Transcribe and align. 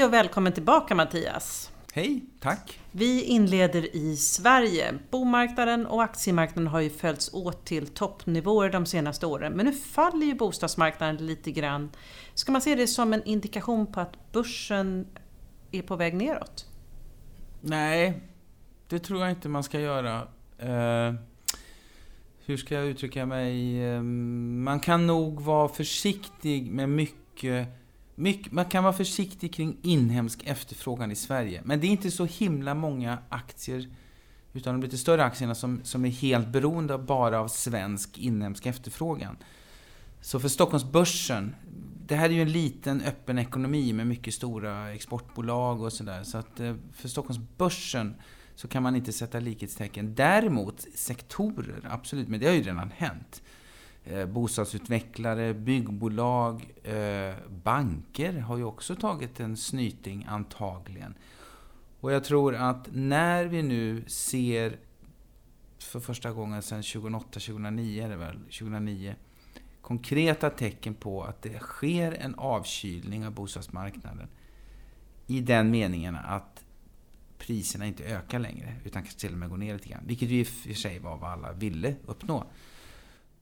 Hej 0.00 0.06
och 0.06 0.12
välkommen 0.12 0.52
tillbaka 0.52 0.94
Mattias! 0.94 1.72
Hej, 1.92 2.24
tack! 2.40 2.80
Vi 2.92 3.22
inleder 3.22 3.96
i 3.96 4.16
Sverige. 4.16 4.94
Bomarknaden 5.10 5.86
och 5.86 6.02
aktiemarknaden 6.02 6.66
har 6.66 6.80
ju 6.80 6.90
följts 6.90 7.34
åt 7.34 7.64
till 7.64 7.86
toppnivåer 7.86 8.70
de 8.70 8.86
senaste 8.86 9.26
åren, 9.26 9.52
men 9.52 9.66
nu 9.66 9.72
faller 9.72 10.26
ju 10.26 10.34
bostadsmarknaden 10.34 11.26
lite 11.26 11.50
grann. 11.52 11.90
Ska 12.34 12.52
man 12.52 12.60
se 12.60 12.74
det 12.74 12.86
som 12.86 13.12
en 13.12 13.24
indikation 13.24 13.92
på 13.92 14.00
att 14.00 14.32
börsen 14.32 15.06
är 15.70 15.82
på 15.82 15.96
väg 15.96 16.14
neråt? 16.14 16.66
Nej, 17.60 18.22
det 18.88 18.98
tror 18.98 19.20
jag 19.20 19.30
inte 19.30 19.48
man 19.48 19.62
ska 19.62 19.80
göra. 19.80 20.22
Uh, 20.62 21.14
hur 22.46 22.56
ska 22.56 22.74
jag 22.74 22.86
uttrycka 22.86 23.26
mig? 23.26 23.80
Uh, 23.94 24.02
man 24.02 24.80
kan 24.80 25.06
nog 25.06 25.40
vara 25.40 25.68
försiktig 25.68 26.70
med 26.70 26.88
mycket 26.88 27.68
mycket, 28.20 28.52
man 28.52 28.64
kan 28.64 28.84
vara 28.84 28.92
försiktig 28.92 29.54
kring 29.54 29.76
inhemsk 29.82 30.42
efterfrågan 30.44 31.10
i 31.10 31.16
Sverige. 31.16 31.62
Men 31.64 31.80
det 31.80 31.86
är 31.86 31.88
inte 31.88 32.10
så 32.10 32.24
himla 32.24 32.74
många 32.74 33.18
aktier, 33.28 33.88
utan 34.52 34.74
de 34.74 34.82
lite 34.86 34.98
större 34.98 35.24
aktierna, 35.24 35.54
som, 35.54 35.80
som 35.84 36.04
är 36.04 36.08
helt 36.08 36.48
beroende 36.48 36.98
bara 36.98 37.40
av 37.40 37.48
svensk 37.48 38.18
inhemsk 38.18 38.66
efterfrågan. 38.66 39.36
Så 40.20 40.40
för 40.40 40.48
Stockholmsbörsen, 40.48 41.54
det 42.06 42.16
här 42.16 42.28
är 42.28 42.32
ju 42.32 42.42
en 42.42 42.52
liten 42.52 43.02
öppen 43.02 43.38
ekonomi 43.38 43.92
med 43.92 44.06
mycket 44.06 44.34
stora 44.34 44.92
exportbolag 44.92 45.82
och 45.82 45.92
sådär. 45.92 46.24
Så 46.24 46.38
att 46.38 46.60
eh, 46.60 46.74
för 46.92 47.08
Stockholmsbörsen 47.08 48.14
så 48.54 48.68
kan 48.68 48.82
man 48.82 48.96
inte 48.96 49.12
sätta 49.12 49.40
likhetstecken. 49.40 50.14
Däremot 50.14 50.86
sektorer, 50.94 51.88
absolut, 51.90 52.28
men 52.28 52.40
det 52.40 52.46
har 52.46 52.54
ju 52.54 52.62
redan 52.62 52.90
hänt 52.96 53.42
Eh, 54.04 54.26
bostadsutvecklare, 54.26 55.54
byggbolag, 55.54 56.72
eh, 56.82 57.34
banker 57.48 58.38
har 58.38 58.56
ju 58.56 58.64
också 58.64 58.96
tagit 58.96 59.40
en 59.40 59.56
snyting 59.56 60.26
antagligen. 60.28 61.14
Och 62.00 62.12
jag 62.12 62.24
tror 62.24 62.54
att 62.54 62.88
när 62.92 63.44
vi 63.44 63.62
nu 63.62 64.04
ser 64.06 64.78
för 65.78 66.00
första 66.00 66.32
gången 66.32 66.62
sedan 66.62 66.82
2008-2009 66.82 68.04
är 68.04 68.08
det 68.08 68.16
väl, 68.16 68.38
2009, 68.38 69.14
konkreta 69.80 70.50
tecken 70.50 70.94
på 70.94 71.22
att 71.22 71.42
det 71.42 71.58
sker 71.58 72.12
en 72.12 72.34
avkylning 72.34 73.26
av 73.26 73.32
bostadsmarknaden. 73.32 74.28
I 75.26 75.40
den 75.40 75.70
meningen 75.70 76.16
att 76.16 76.64
priserna 77.38 77.86
inte 77.86 78.04
ökar 78.04 78.38
längre, 78.38 78.76
utan 78.84 79.02
kanske 79.02 79.20
till 79.20 79.32
och 79.32 79.38
med 79.38 79.50
går 79.50 79.56
ner 79.56 79.74
lite 79.74 79.88
grann. 79.88 80.02
Vilket 80.06 80.28
ju 80.28 80.40
i 80.40 80.42
och 80.42 80.46
för 80.46 80.74
sig 80.74 80.98
var 80.98 81.16
vad 81.16 81.30
alla 81.30 81.52
ville 81.52 81.94
uppnå. 82.06 82.46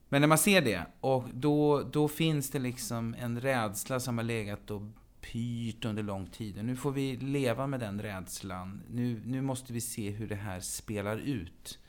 Men 0.09 0.21
när 0.21 0.27
man 0.27 0.37
ser 0.37 0.61
det, 0.61 0.85
och 0.99 1.23
då, 1.33 1.83
då 1.83 2.07
finns 2.07 2.49
det 2.49 2.59
liksom 2.59 3.15
en 3.19 3.41
rädsla 3.41 3.99
som 3.99 4.17
har 4.17 4.25
legat 4.25 4.71
och 4.71 4.81
pyrt 5.21 5.85
under 5.85 6.03
lång 6.03 6.27
tid. 6.27 6.57
Och 6.57 6.65
nu 6.65 6.75
får 6.75 6.91
vi 6.91 7.17
leva 7.17 7.67
med 7.67 7.79
den 7.79 8.01
rädslan. 8.01 8.81
Nu, 8.89 9.21
nu 9.25 9.41
måste 9.41 9.73
vi 9.73 9.81
se 9.81 10.09
hur 10.09 10.27
det 10.27 10.35
här 10.35 10.59
spelar 10.59 11.17
ut. 11.17 11.79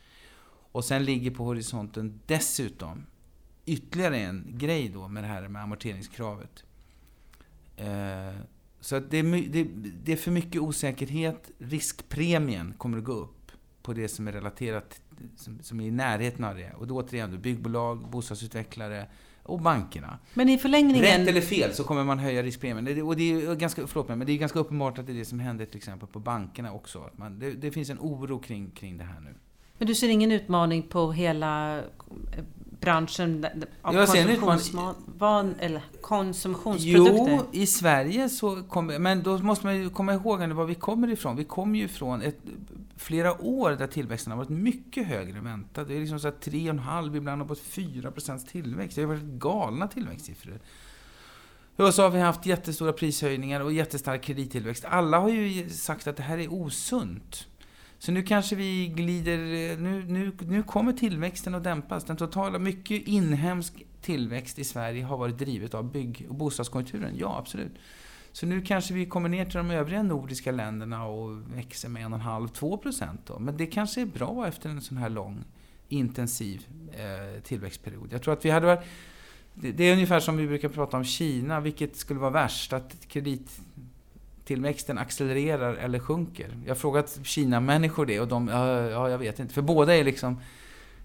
Och 0.72 0.84
sen 0.84 1.04
ligger 1.04 1.30
på 1.30 1.44
horisonten 1.44 2.20
dessutom 2.27 3.06
ytterligare 3.66 4.18
en 4.18 4.46
grej 4.48 4.88
då 4.88 5.08
med 5.08 5.24
det 5.24 5.28
här 5.28 5.48
med 5.48 5.62
amorteringskravet. 5.62 6.64
Eh, 7.77 8.36
så 8.80 8.96
att 8.96 9.10
det, 9.10 9.18
är, 9.18 9.48
det, 9.52 9.64
det 10.05 10.12
är 10.12 10.16
för 10.16 10.30
mycket 10.30 10.60
osäkerhet. 10.60 11.50
Riskpremien 11.58 12.74
kommer 12.78 12.98
att 12.98 13.05
gå 13.05 13.12
upp 13.12 13.52
på 13.82 13.92
det 13.92 14.08
som 14.08 14.28
är 14.28 14.32
relaterat 14.32 15.00
som, 15.36 15.58
som 15.62 15.80
är 15.80 15.86
i 15.86 15.90
närheten 15.90 16.44
av 16.44 16.56
det. 16.56 16.72
Och 16.78 16.86
då 16.86 16.96
återigen, 16.96 17.40
byggbolag, 17.40 18.10
bostadsutvecklare 18.10 19.06
och 19.42 19.60
bankerna. 19.60 20.18
Men 20.34 20.48
i 20.48 20.58
förlängningen... 20.58 21.02
Rätt 21.02 21.28
eller 21.28 21.40
fel 21.40 21.74
så 21.74 21.84
kommer 21.84 22.04
man 22.04 22.18
höja 22.18 22.42
riskpremien. 22.42 23.02
Och 23.02 23.16
det 23.16 23.32
är 23.32 23.54
ganska, 23.54 23.86
förlåt 23.86 24.08
mig, 24.08 24.16
men 24.16 24.27
det 24.27 24.32
är 24.32 24.38
ganska 24.38 24.58
uppenbart 24.58 24.98
att 24.98 25.06
det 25.06 25.12
är 25.12 25.16
det 25.16 25.24
som 25.24 25.40
händer 25.40 25.66
till 25.66 25.77
exempel 25.77 26.08
på 26.08 26.18
bankerna 26.18 26.72
också. 26.72 26.98
Att 26.98 27.18
man, 27.18 27.39
det, 27.39 27.50
det 27.50 27.70
finns 27.70 27.90
en 27.90 27.98
oro 28.00 28.39
kring, 28.39 28.70
kring 28.70 28.98
det 28.98 29.05
här 29.05 29.20
nu. 29.20 29.34
Men 29.78 29.86
du 29.86 29.95
ser 29.95 30.08
ingen 30.08 30.33
utmaning 30.33 30.83
på 30.83 31.12
hela 31.12 31.78
eh, 31.78 31.84
branschen 32.80 33.46
av 33.83 33.95
jag 33.95 34.08
konsumtionsvan, 34.08 35.55
eller 35.58 35.83
konsumtionsprodukter? 36.00 37.33
Jo, 37.33 37.46
i 37.52 37.66
Sverige 37.66 38.28
så 38.28 38.62
kommer... 38.62 38.98
Men 38.98 39.22
då 39.22 39.39
måste 39.39 39.66
man 39.66 39.77
ju 39.77 39.90
komma 39.90 40.14
ihåg 40.14 40.40
var 40.40 40.64
vi 40.64 40.74
kommer 40.74 41.08
ifrån. 41.08 41.36
Vi 41.36 41.45
kommer 41.45 41.78
ju 41.78 41.84
ifrån 41.84 42.22
ett, 42.22 42.39
flera 43.00 43.42
år 43.42 43.70
där 43.70 43.86
tillväxten 43.86 44.30
har 44.30 44.38
varit 44.38 44.48
mycket 44.48 45.06
högre 45.06 45.38
än 45.38 45.44
väntat. 45.44 45.88
Det 45.88 45.94
är 45.94 46.00
liksom 46.00 46.20
så 46.20 46.28
3,5, 46.28 47.16
ibland 47.16 47.42
uppåt 47.42 47.61
4 47.61 48.11
procents 48.11 48.44
tillväxt. 48.44 48.96
Det 48.96 49.02
har 49.02 49.08
varit 49.08 49.22
galna 49.22 49.88
tillväxtsiffror. 49.88 50.61
Och 51.77 51.94
så 51.94 52.02
har 52.02 52.10
vi 52.10 52.20
haft 52.20 52.46
jättestora 52.46 52.92
prishöjningar 52.92 53.60
och 53.60 53.72
jättestark 53.72 54.22
kredittillväxt. 54.22 54.84
Alla 54.84 55.18
har 55.18 55.28
ju 55.28 55.70
sagt 55.70 56.06
att 56.06 56.16
det 56.16 56.22
här 56.22 56.39
är 56.39 56.52
osunt. 56.52 57.46
Så 57.98 58.12
nu 58.12 58.22
kanske 58.22 58.56
vi 58.56 58.86
glider... 58.86 59.39
Nu, 59.77 60.05
nu, 60.05 60.33
nu 60.40 60.62
kommer 60.62 60.92
tillväxten 60.92 61.55
att 61.55 61.64
dämpas. 61.64 62.05
Den 62.05 62.16
totala, 62.16 62.58
mycket 62.58 63.08
inhemsk 63.08 63.84
tillväxt 64.00 64.58
i 64.58 64.64
Sverige 64.64 65.05
har 65.05 65.16
varit 65.16 65.39
drivet 65.39 65.74
av 65.74 65.92
bygg 65.92 66.27
och 66.28 66.34
bostadskonjunkturen. 66.34 67.14
Ja, 67.18 67.39
absolut. 67.39 67.72
Så 68.33 68.46
nu 68.46 68.61
kanske 68.61 68.95
vi 68.95 69.07
kommer 69.07 69.29
ner 69.29 69.45
till 69.45 69.57
de 69.57 69.70
övriga 69.70 70.02
nordiska 70.02 70.52
länderna 70.52 71.07
och 71.07 71.57
växer 71.57 71.89
med 71.89 72.07
1,5-2 72.07 72.77
procent. 72.77 73.30
Men 73.39 73.57
det 73.57 73.67
kanske 73.67 74.01
är 74.01 74.07
bra 74.07 74.48
efter 74.48 74.70
en 74.70 74.80
sån 74.80 74.96
här 74.96 75.08
lång 75.08 75.45
intensiv 75.89 76.67
eh, 76.92 77.42
tillväxtperiod. 77.42 78.13
Jag 78.13 78.23
tror 78.23 78.35
att 78.35 78.45
vi 78.45 78.51
hade 78.51 78.67
varit... 78.67 78.85
Det, 79.55 79.73
det 79.73 79.85
är 79.85 79.92
ungefär 79.92 80.20
som 80.20 80.36
vi 80.36 80.46
brukar 80.46 80.69
prata 80.69 80.96
om 80.96 81.05
Kina, 81.05 81.61
vilket 81.61 81.96
skulle 81.96 82.20
vara 82.20 82.30
värst? 82.30 82.73
Att 82.73 83.08
kredittillväxten 83.08 84.98
accelererar 84.98 85.74
eller 85.74 85.98
sjunker? 85.98 86.58
Jag 86.64 86.70
har 86.70 86.77
frågat 86.77 87.20
Kina-människor 87.23 88.07
det 88.07 88.20
och 88.20 88.29
de, 88.29 88.48
ja, 88.48 88.80
ja, 88.80 89.11
jag 89.11 89.19
vet 89.19 89.39
inte. 89.39 89.55
För 89.55 89.63
båda 89.63 89.96
är 89.96 90.05
liksom 90.05 90.40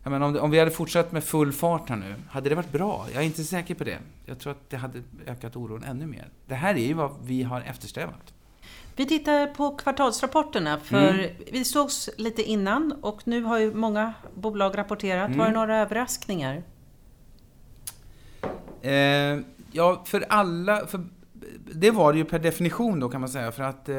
jag 0.06 0.12
menar, 0.12 0.28
om, 0.28 0.38
om 0.38 0.52
vi 0.52 0.60
hade 0.60 0.72
fortsatt 0.72 1.12
med 1.12 1.24
full 1.24 1.54
fart 1.54 1.90
här 1.90 1.96
nu, 1.96 2.16
hade 2.30 2.50
det 2.50 2.56
varit 2.56 2.72
bra? 2.72 3.06
Jag 3.14 3.22
är 3.24 3.26
inte 3.26 3.44
säker 3.44 3.76
på 3.76 3.84
det. 3.84 3.98
Jag 4.26 4.40
tror 4.40 4.52
att 4.52 4.70
det 4.70 4.78
hade 4.78 5.04
ökat 5.28 5.56
oron 5.56 5.84
ännu 5.84 6.06
mer. 6.08 6.30
Det 6.48 6.56
här 6.56 6.76
är 6.76 6.88
ju 6.88 6.94
vad 6.94 7.12
vi 7.24 7.44
har 7.44 7.62
eftersträvat. 7.62 8.34
Vi 8.96 9.06
tittar 9.06 9.48
på 9.48 9.76
kvartalsrapporterna, 9.76 10.80
för 10.80 11.10
mm. 11.10 11.30
vi 11.52 11.66
sågs 11.66 12.10
lite 12.18 12.44
innan 12.44 12.92
och 12.92 13.28
nu 13.28 13.44
har 13.44 13.60
ju 13.60 13.74
många 13.74 14.14
bolag 14.36 14.78
rapporterat. 14.78 15.28
Mm. 15.28 15.38
Var 15.38 15.46
det 15.46 15.52
några 15.52 15.78
överraskningar? 15.78 16.64
Eh, 18.82 19.40
ja, 19.72 20.04
för 20.06 20.26
alla... 20.30 20.88
För, 20.88 21.06
det 21.74 21.92
var 21.92 22.14
det 22.14 22.20
ju 22.20 22.26
per 22.26 22.40
definition 22.40 23.00
då 23.00 23.10
kan 23.10 23.22
man 23.22 23.30
säga. 23.30 23.52
För 23.52 23.64
att 23.64 23.90
eh, 23.90 23.96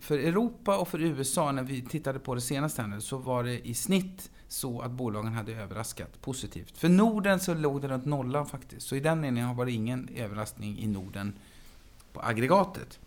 för 0.00 0.18
Europa 0.18 0.78
och 0.78 0.88
för 0.88 1.00
USA, 1.00 1.52
när 1.52 1.62
vi 1.62 1.82
tittade 1.82 2.18
på 2.18 2.34
det 2.34 2.40
senaste 2.40 2.82
här 2.82 2.88
nu, 2.88 3.00
så 3.00 3.18
var 3.18 3.44
det 3.44 3.68
i 3.68 3.74
snitt 3.74 4.30
så 4.48 4.80
att 4.80 4.90
bolagen 4.90 5.32
hade 5.32 5.52
överraskat 5.52 6.22
positivt. 6.22 6.78
För 6.78 6.88
Norden 6.88 7.40
så 7.40 7.54
låg 7.54 7.82
det 7.82 7.88
runt 7.88 8.04
nollan 8.04 8.46
faktiskt. 8.46 8.86
Så 8.86 8.96
i 8.96 9.00
den 9.00 9.20
meningen 9.20 9.56
var 9.56 9.66
det 9.66 9.72
ingen 9.72 10.08
överraskning 10.16 10.78
i 10.78 10.86
Norden 10.86 11.32
på 12.12 12.20
aggregatet. 12.20 12.98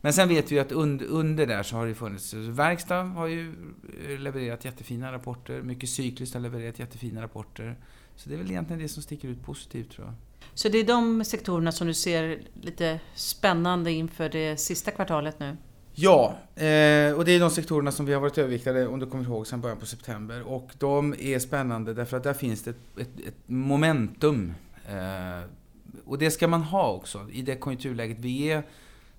Men 0.00 0.12
sen 0.12 0.28
vet 0.28 0.52
vi 0.52 0.58
att 0.58 0.72
under, 0.72 1.06
under 1.06 1.46
där 1.46 1.62
så 1.62 1.76
har 1.76 1.86
det 1.86 1.94
funnits... 1.94 2.34
Verkstad 2.34 3.02
har 3.02 3.26
ju 3.26 3.54
eh, 4.08 4.18
levererat 4.18 4.64
jättefina 4.64 5.12
rapporter. 5.12 5.62
Mycket 5.62 5.88
cykliskt 5.88 6.34
har 6.34 6.40
levererat 6.40 6.78
jättefina 6.78 7.22
rapporter. 7.22 7.76
Så 8.16 8.28
det 8.28 8.34
är 8.34 8.38
väl 8.38 8.50
egentligen 8.50 8.82
det 8.82 8.88
som 8.88 9.02
sticker 9.02 9.28
ut 9.28 9.42
positivt 9.42 9.90
tror 9.90 10.06
jag. 10.06 10.14
Så 10.54 10.68
det 10.68 10.78
är 10.78 10.84
de 10.84 11.24
sektorerna 11.24 11.72
som 11.72 11.86
du 11.86 11.94
ser 11.94 12.42
lite 12.62 13.00
spännande 13.14 13.92
inför 13.92 14.28
det 14.28 14.56
sista 14.56 14.90
kvartalet 14.90 15.38
nu? 15.38 15.56
Ja, 15.94 16.34
eh, 16.54 17.12
och 17.12 17.24
det 17.24 17.32
är 17.32 17.40
de 17.40 17.50
sektorerna 17.50 17.92
som 17.92 18.06
vi 18.06 18.12
har 18.12 18.20
varit 18.20 18.38
överviktade, 18.38 18.86
om 18.86 18.98
du 18.98 19.06
kommer 19.06 19.24
ihåg, 19.24 19.46
sedan 19.46 19.60
början 19.60 19.78
på 19.78 19.86
september. 19.86 20.42
Och 20.42 20.70
de 20.78 21.14
är 21.18 21.38
spännande 21.38 21.94
därför 21.94 22.16
att 22.16 22.22
där 22.22 22.34
finns 22.34 22.62
det 22.62 22.70
ett, 22.70 22.98
ett, 22.98 23.26
ett 23.28 23.34
momentum. 23.46 24.54
Eh, 24.88 25.48
och 26.04 26.18
det 26.18 26.30
ska 26.30 26.48
man 26.48 26.62
ha 26.62 26.92
också 26.92 27.26
i 27.32 27.42
det 27.42 27.56
konjunkturläget 27.56 28.18
vi 28.18 28.50
är. 28.50 28.58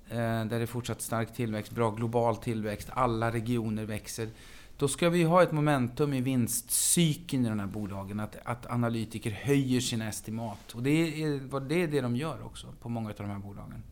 Eh, 0.09 0.45
där 0.45 0.45
det 0.45 0.55
är 0.61 0.65
fortsatt 0.65 1.01
stark 1.01 1.33
tillväxt, 1.33 1.71
bra 1.71 1.91
global 1.91 2.35
tillväxt, 2.35 2.89
alla 2.91 3.31
regioner 3.31 3.85
växer. 3.85 4.29
Då 4.77 4.87
ska 4.87 5.09
vi 5.09 5.23
ha 5.23 5.43
ett 5.43 5.51
momentum 5.51 6.13
i 6.13 6.21
vinstcykeln 6.21 7.45
i 7.45 7.49
de 7.49 7.59
här 7.59 7.67
bolagen, 7.67 8.19
att, 8.19 8.37
att 8.43 8.71
analytiker 8.71 9.31
höjer 9.31 9.81
sina 9.81 10.07
estimat. 10.07 10.71
Och 10.73 10.83
det 10.83 11.23
är, 11.23 11.59
det 11.59 11.83
är 11.83 11.87
det 11.87 12.01
de 12.01 12.15
gör 12.15 12.45
också 12.45 12.67
på 12.81 12.89
många 12.89 13.09
av 13.09 13.15
de 13.17 13.29
här 13.29 13.39
bolagen. 13.39 13.83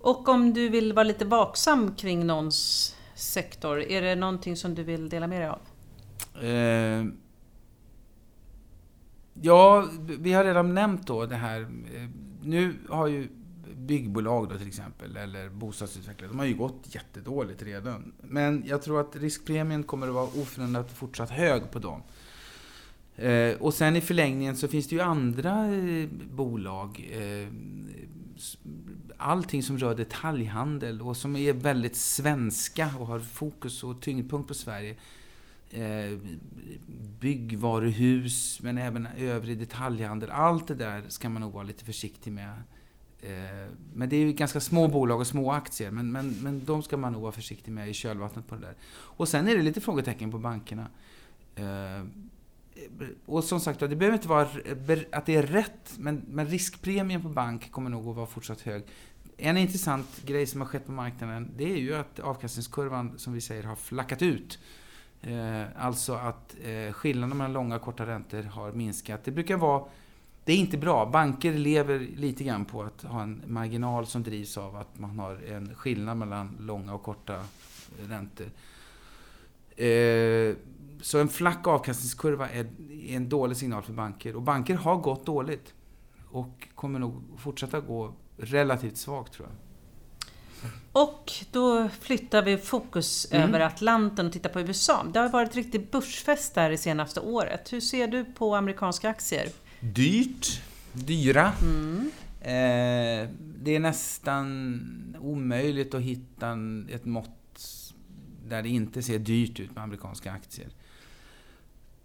Och 0.00 0.28
om 0.28 0.52
du 0.52 0.68
vill 0.68 0.92
vara 0.92 1.04
lite 1.04 1.24
vaksam 1.24 1.94
kring 1.94 2.26
någons 2.26 2.96
sektor, 3.14 3.80
är 3.80 4.02
det 4.02 4.14
någonting 4.14 4.56
som 4.56 4.74
du 4.74 4.82
vill 4.82 5.08
dela 5.08 5.26
med 5.26 5.40
dig 5.40 5.48
av? 5.48 5.60
Eh, 6.44 7.04
ja, 9.40 9.88
vi 10.18 10.32
har 10.32 10.44
redan 10.44 10.74
nämnt 10.74 11.06
då 11.06 11.26
det 11.26 11.36
här. 11.36 11.60
Eh, 11.60 12.08
nu 12.42 12.74
har 12.88 13.06
ju 13.06 13.28
byggbolag 13.76 14.48
då 14.48 14.58
till 14.58 14.68
exempel, 14.68 15.16
eller 15.16 15.48
bostadsutvecklare, 15.48 16.30
de 16.30 16.38
har 16.38 16.46
ju 16.46 16.54
gått 16.54 16.94
jättedåligt 16.94 17.62
redan. 17.62 18.12
Men 18.22 18.64
jag 18.66 18.82
tror 18.82 19.00
att 19.00 19.16
riskpremien 19.16 19.82
kommer 19.82 20.08
att 20.08 20.14
vara 20.14 20.24
oförändrat 20.24 20.92
fortsatt 20.92 21.30
hög 21.30 21.70
på 21.70 21.78
dem. 21.78 22.02
Eh, 23.20 23.56
och 23.60 23.74
sen 23.74 23.96
i 23.96 24.00
förlängningen 24.00 24.56
så 24.56 24.68
finns 24.68 24.88
det 24.88 24.94
ju 24.94 25.00
andra 25.00 25.74
eh, 25.74 26.08
bolag, 26.30 27.10
eh, 27.12 27.48
allting 29.16 29.62
som 29.62 29.78
rör 29.78 29.94
detaljhandel 29.94 31.02
och 31.02 31.16
som 31.16 31.36
är 31.36 31.52
väldigt 31.52 31.96
svenska 31.96 32.90
och 32.98 33.06
har 33.06 33.20
fokus 33.20 33.84
och 33.84 34.00
tyngdpunkt 34.00 34.48
på 34.48 34.54
Sverige. 34.54 34.96
Eh, 35.70 36.18
byggvaruhus, 37.20 38.60
men 38.62 38.78
även 38.78 39.08
övrig 39.18 39.58
detaljhandel. 39.58 40.30
Allt 40.30 40.68
det 40.68 40.74
där 40.74 41.02
ska 41.08 41.28
man 41.28 41.42
nog 41.42 41.52
vara 41.52 41.64
lite 41.64 41.84
försiktig 41.84 42.32
med. 42.32 42.52
Eh, 43.22 43.68
men 43.94 44.08
det 44.08 44.16
är 44.16 44.20
ju 44.20 44.32
ganska 44.32 44.60
små 44.60 44.88
bolag 44.88 45.20
och 45.20 45.26
små 45.26 45.52
aktier, 45.52 45.90
men, 45.90 46.12
men, 46.12 46.30
men 46.30 46.64
de 46.64 46.82
ska 46.82 46.96
man 46.96 47.12
nog 47.12 47.22
vara 47.22 47.32
försiktig 47.32 47.72
med 47.72 47.90
i 47.90 47.94
kölvattnet 47.94 48.48
på 48.48 48.54
det 48.54 48.60
där. 48.60 48.74
Och 48.92 49.28
sen 49.28 49.48
är 49.48 49.56
det 49.56 49.62
lite 49.62 49.80
frågetecken 49.80 50.30
på 50.30 50.38
bankerna. 50.38 50.86
Eh, 51.54 52.04
och 53.26 53.44
som 53.44 53.60
sagt 53.60 53.80
det 53.80 53.96
behöver 53.96 54.16
inte 54.16 54.28
vara 54.28 54.48
att 55.12 55.26
det 55.26 55.36
är 55.36 55.42
rätt, 55.42 55.94
men, 55.98 56.22
men 56.28 56.46
riskpremien 56.46 57.22
på 57.22 57.28
bank 57.28 57.72
kommer 57.72 57.90
nog 57.90 58.08
att 58.08 58.16
vara 58.16 58.26
fortsatt 58.26 58.60
hög. 58.60 58.82
En 59.36 59.56
intressant 59.56 60.22
grej 60.24 60.46
som 60.46 60.60
har 60.60 60.68
skett 60.68 60.86
på 60.86 60.92
marknaden, 60.92 61.50
det 61.56 61.72
är 61.72 61.76
ju 61.76 61.94
att 61.94 62.20
avkastningskurvan, 62.20 63.18
som 63.18 63.32
vi 63.32 63.40
säger, 63.40 63.62
har 63.62 63.76
flackat 63.76 64.22
ut. 64.22 64.58
Eh, 65.22 65.62
alltså 65.76 66.12
att 66.12 66.56
eh, 66.64 66.92
skillnaden 66.92 67.36
mellan 67.36 67.52
långa 67.52 67.76
och 67.76 67.82
korta 67.82 68.06
räntor 68.06 68.42
har 68.42 68.72
minskat. 68.72 69.24
Det 69.24 69.30
brukar 69.30 69.56
vara... 69.56 69.84
Det 70.44 70.52
är 70.52 70.56
inte 70.56 70.78
bra. 70.78 71.06
Banker 71.06 71.52
lever 71.52 71.98
lite 71.98 72.44
grann 72.44 72.64
på 72.64 72.82
att 72.82 73.02
ha 73.02 73.22
en 73.22 73.42
marginal 73.46 74.06
som 74.06 74.22
drivs 74.22 74.58
av 74.58 74.76
att 74.76 74.98
man 74.98 75.18
har 75.18 75.40
en 75.48 75.74
skillnad 75.74 76.16
mellan 76.16 76.56
långa 76.60 76.94
och 76.94 77.02
korta 77.02 77.44
räntor. 78.08 78.46
Eh, 79.76 80.56
så 81.02 81.18
en 81.18 81.28
flack 81.28 81.66
avkastningskurva 81.66 82.48
är 82.48 82.66
en 83.08 83.28
dålig 83.28 83.56
signal 83.56 83.82
för 83.82 83.92
banker. 83.92 84.36
Och 84.36 84.42
banker 84.42 84.74
har 84.74 84.96
gått 84.96 85.26
dåligt. 85.26 85.74
Och 86.30 86.68
kommer 86.74 86.98
nog 86.98 87.22
fortsätta 87.38 87.80
gå 87.80 88.14
relativt 88.36 88.96
svagt 88.96 89.32
tror 89.32 89.48
jag. 89.48 89.56
Och 90.92 91.32
då 91.50 91.88
flyttar 92.00 92.42
vi 92.42 92.58
fokus 92.58 93.32
mm. 93.32 93.48
över 93.48 93.60
Atlanten 93.60 94.26
och 94.26 94.32
tittar 94.32 94.50
på 94.50 94.60
USA. 94.60 95.06
Det 95.12 95.20
har 95.20 95.28
varit 95.28 95.56
riktigt 95.56 95.90
börsfest 95.90 96.54
där 96.54 96.70
det 96.70 96.78
senaste 96.78 97.20
året. 97.20 97.72
Hur 97.72 97.80
ser 97.80 98.06
du 98.06 98.24
på 98.24 98.54
amerikanska 98.54 99.08
aktier? 99.08 99.48
Dyrt. 99.80 100.62
Dyra. 100.92 101.52
Mm. 101.62 102.10
Eh, 102.40 103.28
det 103.62 103.76
är 103.76 103.80
nästan 103.80 105.16
omöjligt 105.20 105.94
att 105.94 106.00
hitta 106.00 106.58
ett 106.90 107.04
mått 107.04 107.39
där 108.50 108.62
det 108.62 108.68
inte 108.68 109.02
ser 109.02 109.18
dyrt 109.18 109.60
ut 109.60 109.74
med 109.74 109.84
amerikanska 109.84 110.32
aktier 110.32 110.68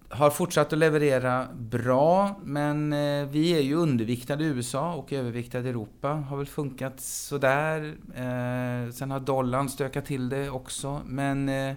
har 0.09 0.29
fortsatt 0.29 0.73
att 0.73 0.79
leverera 0.79 1.47
bra, 1.53 2.39
men 2.43 2.93
eh, 2.93 3.27
vi 3.27 3.57
är 3.57 3.61
ju 3.61 3.75
underviktade 3.75 4.43
i 4.43 4.47
USA 4.47 4.93
och 4.93 5.13
överviktade 5.13 5.67
i 5.67 5.69
Europa. 5.69 6.09
Har 6.09 6.37
väl 6.37 6.45
funkat 6.45 6.99
sådär. 6.99 7.95
Eh, 8.15 8.91
sen 8.91 9.11
har 9.11 9.19
dollarn 9.19 9.69
stökat 9.69 10.05
till 10.05 10.29
det 10.29 10.49
också. 10.49 11.01
Men, 11.05 11.49
eh, 11.49 11.75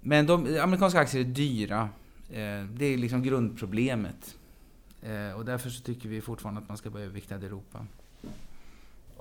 men 0.00 0.26
de 0.26 0.58
amerikanska 0.62 1.00
aktier 1.00 1.20
är 1.20 1.28
dyra. 1.28 1.88
Det 2.70 2.84
är 2.84 2.96
liksom 2.96 3.22
grundproblemet. 3.22 4.36
Och 5.36 5.44
därför 5.44 5.70
så 5.70 5.82
tycker 5.82 6.08
vi 6.08 6.20
fortfarande 6.20 6.60
att 6.60 6.68
man 6.68 6.76
ska 6.76 6.90
vara 6.90 7.02
överviktad 7.02 7.42
i 7.42 7.46
Europa. 7.46 7.86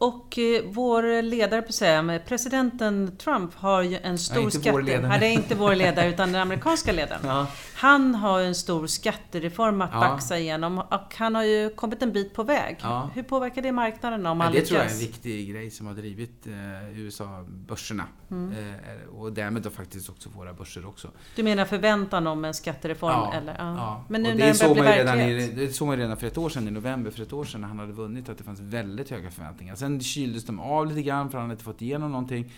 Och 0.02 0.38
eh, 0.40 0.64
vår 0.66 1.22
ledare 1.22 1.62
på 1.62 1.74
säga, 1.74 2.20
presidenten 2.28 3.18
Trump 3.18 3.56
har 3.56 3.82
ju 3.82 3.98
en 3.98 4.18
stor 4.18 4.44
ja, 4.44 4.50
skatte... 4.50 5.02
Nej, 5.02 5.20
det 5.20 5.26
är 5.28 5.32
inte 5.32 5.56
vår 5.56 5.76
ledare 5.76 6.10
utan 6.14 6.32
den 6.32 6.42
amerikanska 6.42 6.92
ledaren. 6.92 7.22
Ja. 7.24 7.48
Han 7.76 8.16
har 8.16 8.42
en 8.42 8.56
stor 8.56 8.88
skattereform 8.88 9.82
att 9.82 9.90
ja. 9.94 10.00
baxa 10.00 10.40
igenom 10.40 10.78
och 10.78 11.16
han 11.16 11.36
har 11.36 11.44
ju 11.44 11.70
kommit 11.70 12.02
en 12.02 12.12
bit 12.12 12.34
på 12.34 12.44
väg. 12.44 12.78
Ja. 12.82 13.10
Hur 13.14 13.24
påverkar 13.24 13.62
det 13.62 13.72
marknaden 13.72 14.26
om 14.26 14.40
han 14.40 14.54
Det 14.54 14.62
tror 14.62 14.80
jag 14.80 14.88
är 14.88 14.94
en 14.94 15.00
viktig 15.00 15.50
grej 15.50 15.72
som 15.72 15.88
har 15.88 15.94
drivit 15.94 16.48
eh, 16.48 17.00
USA-börserna. 17.00 18.04
Mm. 18.32 18.52
Eh, 18.52 19.16
och 19.16 19.34
därmed 19.34 19.62
då 19.62 19.70
faktiskt 19.70 20.10
också 20.10 20.30
våra 20.30 20.54
börser 20.54 20.88
också. 20.88 21.12
Du 21.36 21.44
menar 21.44 21.66
förväntan 21.66 22.28
om 22.28 22.46
en 22.46 22.54
skattereform? 22.54 23.12
Ja. 23.12 23.34
Eller? 23.34 23.56
Ja. 23.58 24.06
Men 24.08 24.24
nu 24.24 24.32
och 24.32 24.38
när 24.38 24.48
det, 24.48 24.54
såg 24.54 24.78
man 24.78 24.86
redan 24.86 25.20
i, 25.20 25.48
det 25.48 25.74
såg 25.74 25.88
man 25.88 25.98
redan 25.98 26.18
för 26.18 26.28
ett 26.28 26.38
år 26.38 26.50
sedan, 26.50 26.68
i 26.68 26.72
november 26.72 27.12
för 27.12 27.22
ett 27.22 27.34
år 27.34 27.46
sedan, 27.46 27.62
när 27.62 27.68
han 27.68 27.80
hade 27.80 27.94
vunnit, 27.94 28.30
att 28.30 28.38
det 28.38 28.44
fanns 28.44 28.60
väldigt 28.60 29.10
höga 29.10 29.32
förväntningar. 29.32 29.76
Sen 29.76 29.91
Sen 29.92 30.00
kyldes 30.00 30.46
de 30.46 30.60
av 30.60 30.88
lite 30.88 31.02
grann 31.02 31.30
för 31.30 31.38
han 31.38 31.46
hade 31.46 31.54
inte 31.54 31.64
fått 31.64 31.82
igenom 31.82 32.12
någonting. 32.12 32.52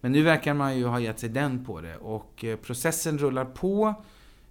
Men 0.00 0.12
nu 0.12 0.22
verkar 0.22 0.54
man 0.54 0.78
ju 0.78 0.86
ha 0.86 1.00
gett 1.00 1.20
sig 1.20 1.28
den 1.28 1.64
på 1.64 1.80
det 1.80 1.96
och 1.96 2.44
eh, 2.44 2.56
processen 2.56 3.18
rullar 3.18 3.44
på. 3.44 3.94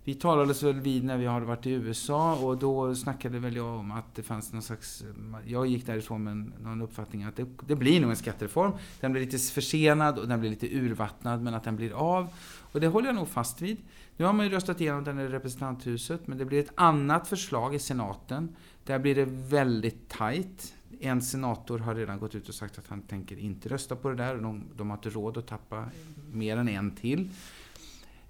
Vi 0.03 0.13
talades 0.13 0.63
väl 0.63 0.79
vid 0.79 1.03
när 1.03 1.17
vi 1.17 1.25
hade 1.25 1.45
varit 1.45 1.65
i 1.65 1.71
USA 1.71 2.35
och 2.35 2.57
då 2.57 2.95
snackade 2.95 3.39
väl 3.39 3.55
jag 3.55 3.75
om 3.79 3.91
att 3.91 4.15
det 4.15 4.23
fanns 4.23 4.53
någon 4.53 4.61
slags... 4.61 5.01
Eh, 5.01 5.51
jag 5.51 5.67
gick 5.67 5.85
därifrån 5.85 6.23
med 6.23 6.51
någon 6.63 6.81
uppfattning 6.81 7.23
att 7.23 7.35
det, 7.35 7.45
det 7.67 7.75
blir 7.75 8.01
nog 8.01 8.09
en 8.09 8.15
skattereform. 8.15 8.71
Den 8.99 9.11
blir 9.11 9.21
lite 9.25 9.37
försenad 9.37 10.19
och 10.19 10.27
den 10.27 10.39
blir 10.39 10.49
lite 10.49 10.67
urvattnad 10.67 11.41
men 11.41 11.53
att 11.53 11.63
den 11.63 11.75
blir 11.75 11.91
av. 11.91 12.27
Och 12.71 12.79
det 12.79 12.87
håller 12.87 13.07
jag 13.07 13.15
nog 13.15 13.27
fast 13.27 13.61
vid. 13.61 13.77
Nu 14.17 14.25
har 14.25 14.33
man 14.33 14.45
ju 14.45 14.51
röstat 14.51 14.81
igenom 14.81 15.03
den 15.03 15.19
i 15.19 15.27
representanthuset 15.27 16.27
men 16.27 16.37
det 16.37 16.45
blir 16.45 16.59
ett 16.59 16.73
annat 16.75 17.27
förslag 17.27 17.75
i 17.75 17.79
senaten. 17.79 18.55
Där 18.83 18.99
blir 18.99 19.15
det 19.15 19.25
väldigt 19.25 20.09
tajt. 20.09 20.73
En 20.99 21.21
senator 21.21 21.79
har 21.79 21.95
redan 21.95 22.19
gått 22.19 22.35
ut 22.35 22.49
och 22.49 22.55
sagt 22.55 22.79
att 22.79 22.87
han 22.87 23.01
tänker 23.01 23.39
inte 23.39 23.69
rösta 23.69 23.95
på 23.95 24.09
det 24.09 24.15
där 24.15 24.35
de, 24.35 24.63
de 24.75 24.89
har 24.89 24.97
inte 24.97 25.09
råd 25.09 25.37
att 25.37 25.47
tappa 25.47 25.85
mer 26.31 26.57
än 26.57 26.69
en 26.69 26.91
till. 26.95 27.29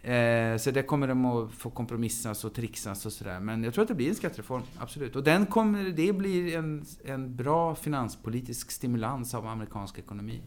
Eh, 0.02 0.58
så 0.58 0.72
det 0.72 0.84
kommer 0.84 1.08
de 1.08 1.26
att 1.26 1.52
få 1.52 1.70
kompromissas 1.70 2.46
och 2.46 2.54
trixas 2.54 3.06
och 3.06 3.14
sådär. 3.14 3.40
Men 3.40 3.64
jag 3.64 3.74
tror 3.74 3.82
att 3.82 3.88
det 3.88 3.96
blir 3.96 4.10
en 4.10 4.16
skattereform, 4.16 4.62
absolut. 4.80 5.16
Och 5.16 5.24
den 5.24 5.46
kommer, 5.46 5.84
det 5.84 6.14
blir 6.14 6.58
en, 6.58 6.86
en 7.06 7.36
bra 7.36 7.76
finanspolitisk 7.76 8.72
stimulans 8.72 9.34
av 9.34 9.48
amerikansk 9.48 10.00
ekonomi. 10.00 10.42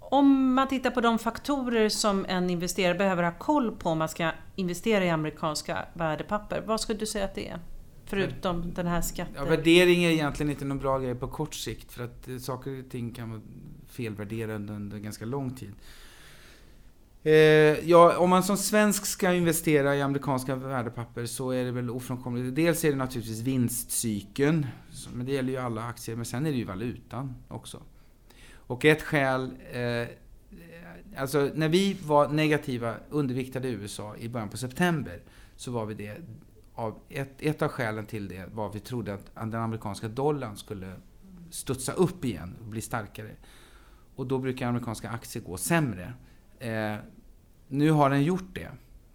Om 0.00 0.54
man 0.54 0.68
tittar 0.68 0.90
på 0.90 1.00
de 1.00 1.18
faktorer 1.18 1.88
som 1.88 2.26
en 2.28 2.50
investerare 2.50 2.94
behöver 2.94 3.22
ha 3.22 3.32
koll 3.38 3.76
på 3.76 3.88
om 3.88 3.98
man 3.98 4.08
ska 4.08 4.30
investera 4.56 5.04
i 5.04 5.10
amerikanska 5.10 5.84
värdepapper, 5.92 6.62
vad 6.66 6.80
skulle 6.80 6.98
du 6.98 7.06
säga 7.06 7.24
att 7.24 7.34
det 7.34 7.48
är? 7.48 7.58
Förutom 8.14 8.74
den 8.74 8.86
här 8.86 9.00
skatten? 9.00 9.34
Ja, 9.36 9.44
värdering 9.44 10.04
är 10.04 10.10
egentligen 10.10 10.50
inte 10.50 10.64
någon 10.64 10.78
bra 10.78 10.98
grej 10.98 11.14
på 11.14 11.28
kort 11.28 11.54
sikt 11.54 11.92
för 11.92 12.04
att 12.04 12.28
eh, 12.28 12.38
saker 12.38 12.78
och 12.78 12.90
ting 12.90 13.12
kan 13.12 13.30
vara 13.30 13.40
felvärderade 13.88 14.72
under 14.72 14.98
ganska 14.98 15.24
lång 15.24 15.54
tid. 15.54 15.72
Eh, 17.22 17.32
ja, 17.88 18.18
om 18.18 18.30
man 18.30 18.42
som 18.42 18.56
svensk 18.56 19.06
ska 19.06 19.34
investera 19.34 19.96
i 19.96 20.02
amerikanska 20.02 20.56
värdepapper 20.56 21.26
så 21.26 21.50
är 21.50 21.64
det 21.64 21.70
väl 21.70 21.90
ofrånkomligt. 21.90 22.56
Dels 22.56 22.84
är 22.84 22.90
det 22.90 22.96
naturligtvis 22.96 23.40
vinstcykeln, 23.40 24.66
men 25.14 25.26
det 25.26 25.32
gäller 25.32 25.52
ju 25.52 25.58
alla 25.58 25.82
aktier, 25.82 26.16
men 26.16 26.24
sen 26.24 26.46
är 26.46 26.50
det 26.50 26.56
ju 26.56 26.64
valutan 26.64 27.34
också. 27.48 27.82
Och 28.52 28.84
ett 28.84 29.02
skäl, 29.02 29.56
eh, 29.72 30.08
alltså 31.16 31.50
när 31.54 31.68
vi 31.68 31.96
var 32.04 32.28
negativa, 32.28 32.94
underviktade 33.10 33.68
i 33.68 33.70
USA 33.70 34.16
i 34.16 34.28
början 34.28 34.48
på 34.48 34.56
september, 34.56 35.22
så 35.56 35.70
var 35.70 35.86
vi 35.86 35.94
det 35.94 36.16
av, 36.74 36.98
ett, 37.08 37.42
ett 37.42 37.62
av 37.62 37.68
skälen 37.68 38.06
till 38.06 38.28
det 38.28 38.46
var 38.52 38.68
att 38.68 38.74
vi 38.74 38.80
trodde 38.80 39.14
att 39.14 39.34
den 39.34 39.54
amerikanska 39.54 40.08
dollarn 40.08 40.56
skulle 40.56 40.92
studsa 41.50 41.92
upp 41.92 42.24
igen 42.24 42.56
och 42.60 42.66
bli 42.66 42.80
starkare. 42.80 43.30
Och 44.16 44.26
då 44.26 44.38
brukar 44.38 44.68
amerikanska 44.68 45.10
aktier 45.10 45.42
gå 45.42 45.56
sämre. 45.56 46.12
Eh, 46.58 46.96
nu 47.68 47.90
har 47.90 48.10
den 48.10 48.22
gjort 48.22 48.54
det. 48.54 48.70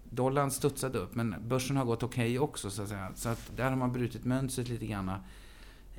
Dollarn 0.10 0.51
studsade 0.51 1.00
upp, 1.00 1.16
men 1.16 1.36
börsen 1.48 1.78
har 1.78 1.86
gått 1.86 2.04
okej 2.04 2.24
okay 2.24 2.39
också. 2.39 2.70
Så 2.70 2.82
att 2.82 2.89
säga. 2.89 3.12
Så 3.16 3.30
att 3.30 3.51
där 3.56 3.70
har 3.70 3.75
man 3.75 3.92
brutit 3.92 4.25
mönstret 4.25 4.70
lite 4.70 4.86
grann. 4.86 5.10
Eh, 5.10 5.18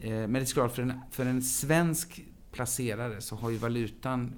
men 0.01 0.33
det 0.33 0.41
är 0.41 0.53
klart, 0.53 0.73
för 0.73 0.83
en, 0.83 1.01
för 1.11 1.27
en 1.27 1.43
svensk 1.43 2.25
placerare 2.53 3.21
så 3.21 3.37
har 3.37 3.51
ju 3.51 3.57
valutan 3.57 4.33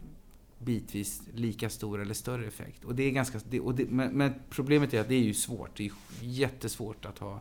bitvis 0.65 1.23
lika 1.35 1.71
stor 1.71 2.01
eller 2.01 2.15
större 2.15 2.47
effekt. 2.47 2.85
Och 2.85 2.95
det 2.95 3.03
är 3.03 3.11
ganska, 3.11 3.41
det, 3.49 3.61
och 3.61 3.75
det, 3.75 3.91
men, 3.91 4.13
men, 4.13 4.35
problemet 4.51 4.95
är 4.95 5.01
att 5.01 5.09
det 5.09 5.15
är 5.15 5.23
ju 5.23 5.35
svårt. 5.35 5.77
Det 5.77 5.85
är 5.85 5.93
jättesvårt 6.21 7.05
att 7.05 7.19
ha 7.19 7.41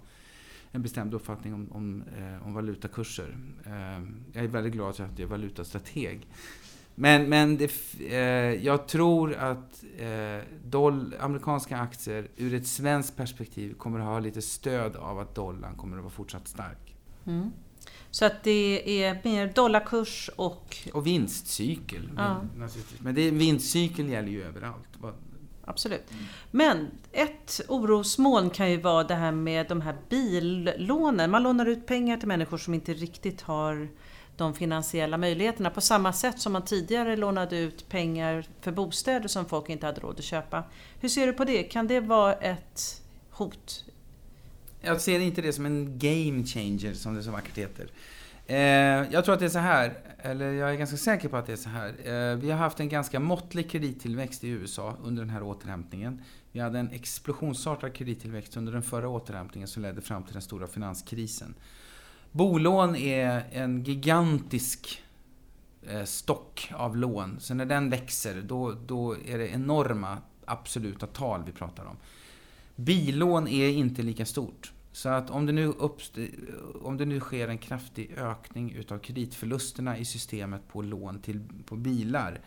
en 0.71 0.81
bestämd 0.81 1.13
uppfattning 1.13 1.53
om, 1.53 1.71
om, 1.71 2.03
eh, 2.17 2.47
om 2.47 2.53
valutakurser. 2.53 3.37
Eh, 3.65 3.71
jag 4.33 4.43
är 4.43 4.47
väldigt 4.47 4.73
glad 4.73 4.89
att 4.89 4.99
jag 4.99 5.19
är 5.19 5.25
valutastrateg. 5.25 6.27
Men, 6.95 7.29
men 7.29 7.57
det, 7.57 7.71
eh, 7.99 8.65
jag 8.65 8.87
tror 8.87 9.33
att 9.33 9.83
eh, 9.97 10.45
doll, 10.65 11.15
amerikanska 11.19 11.77
aktier 11.77 12.27
ur 12.37 12.53
ett 12.53 12.67
svenskt 12.67 13.17
perspektiv 13.17 13.73
kommer 13.73 13.99
att 13.99 14.05
ha 14.05 14.19
lite 14.19 14.41
stöd 14.41 14.95
av 14.95 15.19
att 15.19 15.35
dollarn 15.35 15.75
kommer 15.75 15.97
att 15.97 16.03
vara 16.03 16.13
fortsatt 16.13 16.47
stark. 16.47 16.95
Mm. 17.25 17.51
Så 18.11 18.25
att 18.25 18.43
det 18.43 19.03
är 19.03 19.21
mer 19.23 19.47
dollarkurs 19.47 20.29
och... 20.35 20.77
Och 20.93 21.07
vinstcykel. 21.07 22.09
Ja. 22.17 22.41
Men 23.00 23.15
det, 23.15 23.31
vinstcykeln 23.31 24.09
gäller 24.09 24.29
ju 24.29 24.43
överallt. 24.43 24.88
Absolut. 25.65 26.03
Men 26.51 26.91
ett 27.11 27.61
orosmoln 27.67 28.50
kan 28.50 28.71
ju 28.71 28.77
vara 28.77 29.03
det 29.03 29.15
här 29.15 29.31
med 29.31 29.67
de 29.67 29.81
här 29.81 29.95
billånen. 30.09 31.31
Man 31.31 31.43
lånar 31.43 31.65
ut 31.65 31.85
pengar 31.85 32.17
till 32.17 32.27
människor 32.27 32.57
som 32.57 32.73
inte 32.73 32.93
riktigt 32.93 33.41
har 33.41 33.89
de 34.38 34.53
finansiella 34.53 35.17
möjligheterna 35.17 35.69
på 35.69 35.81
samma 35.81 36.13
sätt 36.13 36.39
som 36.39 36.53
man 36.53 36.65
tidigare 36.65 37.15
lånade 37.15 37.57
ut 37.57 37.89
pengar 37.89 38.45
för 38.61 38.71
bostäder 38.71 39.27
som 39.27 39.45
folk 39.45 39.69
inte 39.69 39.85
hade 39.85 40.01
råd 40.01 40.19
att 40.19 40.23
köpa. 40.25 40.63
Hur 41.00 41.09
ser 41.09 41.27
du 41.27 41.33
på 41.33 41.45
det? 41.45 41.63
Kan 41.63 41.88
det 41.88 42.00
vara 42.00 42.33
ett 42.33 43.01
hot? 43.31 43.85
Jag 44.81 45.01
ser 45.01 45.19
inte 45.19 45.41
det 45.41 45.53
som 45.53 45.65
en 45.65 46.00
game 46.00 46.43
changer 46.43 46.93
som 46.93 47.15
det 47.15 47.23
så 47.23 47.31
vackert 47.31 47.57
heter. 47.57 47.88
Eh, 48.47 48.57
jag 49.11 49.25
tror 49.25 49.33
att 49.33 49.39
det 49.39 49.45
är 49.45 49.50
så 49.50 49.59
här, 49.59 49.93
eller 50.17 50.51
jag 50.51 50.71
är 50.71 50.75
ganska 50.75 50.97
säker 50.97 51.29
på 51.29 51.38
att 51.38 51.45
det 51.45 51.53
är 51.53 51.57
så 51.57 51.69
här. 51.69 51.89
Eh, 51.89 52.38
vi 52.38 52.51
har 52.51 52.57
haft 52.57 52.79
en 52.79 52.89
ganska 52.89 53.19
måttlig 53.19 53.69
kredittillväxt 53.69 54.43
i 54.43 54.47
USA 54.47 54.97
under 55.03 55.21
den 55.21 55.29
här 55.29 55.43
återhämtningen. 55.43 56.21
Vi 56.51 56.59
hade 56.59 56.79
en 56.79 56.91
explosionsartad 56.91 57.93
kredittillväxt 57.93 58.57
under 58.57 58.73
den 58.73 58.83
förra 58.83 59.09
återhämtningen 59.09 59.67
som 59.67 59.83
ledde 59.83 60.01
fram 60.01 60.23
till 60.23 60.33
den 60.33 60.41
stora 60.41 60.67
finanskrisen. 60.67 61.53
Bolån 62.31 62.95
är 62.95 63.43
en 63.51 63.83
gigantisk 63.83 65.03
eh, 65.89 66.03
stock 66.03 66.71
av 66.73 66.97
lån. 66.97 67.39
Så 67.39 67.53
när 67.53 67.65
den 67.65 67.89
växer, 67.89 68.41
då, 68.41 68.71
då 68.85 69.15
är 69.25 69.38
det 69.38 69.47
enorma 69.47 70.17
absoluta 70.45 71.07
tal 71.07 71.43
vi 71.45 71.51
pratar 71.51 71.85
om. 71.85 71.97
Billån 72.75 73.47
är 73.47 73.69
inte 73.69 74.01
lika 74.01 74.25
stort. 74.25 74.73
Så 74.91 75.09
att 75.09 75.29
om 75.29 75.45
det, 75.45 75.51
nu 75.51 75.73
om 76.81 76.97
det 76.97 77.05
nu 77.05 77.19
sker 77.19 77.47
en 77.47 77.57
kraftig 77.57 78.13
ökning 78.17 78.71
utav 78.71 78.99
kreditförlusterna 78.99 79.97
i 79.97 80.05
systemet 80.05 80.67
på 80.67 80.81
lån 80.81 81.21
till, 81.21 81.41
på 81.65 81.75
bilar 81.75 82.41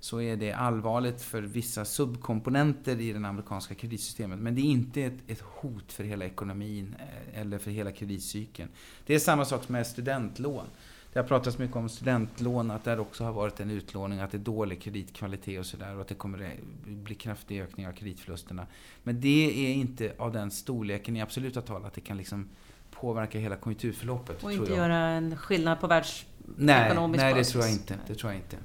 så 0.00 0.20
är 0.20 0.36
det 0.36 0.52
allvarligt 0.52 1.22
för 1.22 1.42
vissa 1.42 1.84
subkomponenter 1.84 3.00
i 3.00 3.12
det 3.12 3.28
amerikanska 3.28 3.74
kreditsystemet. 3.74 4.38
Men 4.38 4.54
det 4.54 4.60
är 4.60 4.64
inte 4.64 5.02
ett, 5.02 5.18
ett, 5.26 5.40
hot 5.40 5.92
för 5.92 6.04
hela 6.04 6.24
ekonomin 6.24 6.96
eh, 6.98 7.40
eller 7.40 7.58
för 7.58 7.70
hela 7.70 7.92
kreditcykeln. 7.92 8.68
Det 9.06 9.14
är 9.14 9.18
samma 9.18 9.44
sak 9.44 9.68
med 9.68 9.86
studentlån. 9.86 10.66
Det 11.12 11.18
har 11.18 11.26
pratats 11.26 11.58
mycket 11.58 11.76
om 11.76 11.88
studentlån, 11.88 12.70
att 12.70 12.84
det 12.84 12.98
också 12.98 13.24
har 13.24 13.32
varit 13.32 13.60
en 13.60 13.70
utlåning, 13.70 14.20
att 14.20 14.30
det 14.30 14.36
är 14.36 14.38
dålig 14.38 14.82
kreditkvalitet 14.82 15.58
och 15.58 15.66
sådär 15.66 15.94
och 15.94 16.00
att 16.00 16.08
det 16.08 16.14
kommer 16.14 16.56
bli 16.84 17.14
kraftig 17.14 17.60
ökning 17.60 17.88
av 17.88 17.92
kreditförlusterna. 17.92 18.66
Men 19.02 19.20
det 19.20 19.66
är 19.66 19.74
inte 19.74 20.12
av 20.18 20.32
den 20.32 20.50
storleken 20.50 21.16
i 21.16 21.22
absoluta 21.22 21.60
tal 21.60 21.84
att 21.84 21.94
det 21.94 22.00
kan 22.00 22.16
liksom 22.16 22.48
påverka 22.90 23.38
hela 23.38 23.56
konjunkturförloppet. 23.56 24.44
Och 24.44 24.52
inte 24.52 24.72
göra 24.72 24.96
en 24.96 25.36
skillnad 25.36 25.80
på 25.80 25.86
världsekonomisk 25.86 27.22
Nej, 27.22 27.34
nej 27.34 27.34
det 27.34 27.44
tror 27.44 27.64
jag 27.64 27.72
inte. 27.72 27.98
Det 28.06 28.14
tror 28.14 28.32
jag 28.32 28.40
inte. 28.40 28.56